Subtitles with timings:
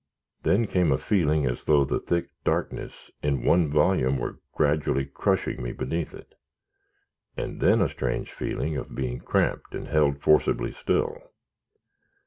[0.41, 5.61] Then came a feeling as though the thick darkness in one volume were gradually crushing
[5.61, 6.33] me beneath it,
[7.37, 11.21] and then a strange feeling of being cramped and held forcibly still.